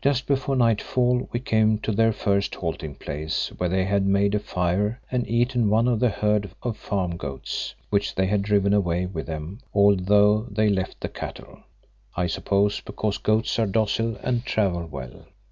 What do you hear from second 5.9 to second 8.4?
the herd of farm goats which they